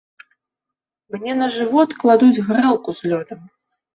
[1.15, 3.39] Мне на жывот кладуць грэлку з лёдам.